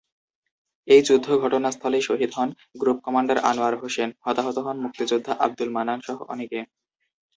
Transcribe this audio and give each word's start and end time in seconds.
এই 0.87 1.01
যুদ্ধে 1.01 1.33
ঘটনাস্থলেই 1.37 2.03
শহীদ 2.03 2.31
হন 2.37 2.49
গ্রুপ 2.77 2.97
কমান্ডার 3.05 3.37
আনোয়ার 3.49 3.75
হোসেন, 3.81 4.09
হতাহত 4.25 4.57
হন 4.65 4.77
মুক্তিযোদ্ধা 4.85 5.33
আব্দুল 5.45 5.69
মান্নান 5.75 5.99
সহ 6.01 6.17
অনেকে। 6.33 6.59